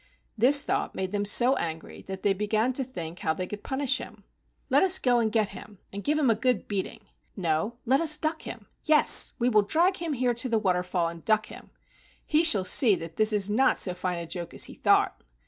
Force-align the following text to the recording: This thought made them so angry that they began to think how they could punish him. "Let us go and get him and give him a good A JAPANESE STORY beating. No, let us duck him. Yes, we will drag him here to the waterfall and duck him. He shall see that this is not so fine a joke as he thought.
This 0.35 0.63
thought 0.63 0.95
made 0.95 1.11
them 1.11 1.25
so 1.25 1.55
angry 1.57 2.01
that 2.07 2.23
they 2.23 2.33
began 2.33 2.73
to 2.73 2.83
think 2.83 3.19
how 3.19 3.35
they 3.35 3.45
could 3.45 3.61
punish 3.61 3.99
him. 3.99 4.23
"Let 4.67 4.81
us 4.81 4.97
go 4.97 5.19
and 5.19 5.31
get 5.31 5.49
him 5.49 5.77
and 5.93 6.03
give 6.03 6.17
him 6.17 6.31
a 6.31 6.33
good 6.33 6.55
A 6.55 6.59
JAPANESE 6.61 6.65
STORY 6.65 6.81
beating. 6.81 6.99
No, 7.37 7.77
let 7.85 8.01
us 8.01 8.17
duck 8.17 8.41
him. 8.41 8.65
Yes, 8.83 9.33
we 9.37 9.47
will 9.47 9.61
drag 9.61 9.97
him 9.97 10.13
here 10.13 10.33
to 10.33 10.49
the 10.49 10.57
waterfall 10.57 11.07
and 11.07 11.23
duck 11.23 11.45
him. 11.45 11.69
He 12.25 12.43
shall 12.43 12.65
see 12.65 12.95
that 12.95 13.17
this 13.17 13.31
is 13.31 13.51
not 13.51 13.77
so 13.77 13.93
fine 13.93 14.17
a 14.17 14.25
joke 14.25 14.55
as 14.55 14.63
he 14.63 14.73
thought. 14.73 15.21